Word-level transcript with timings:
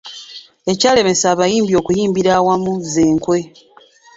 Ekyalemesa 0.71 1.25
abayimbi 1.33 1.73
okuyimbira 1.81 2.31
awamu 2.39 2.71
z’enkwe. 2.91 3.39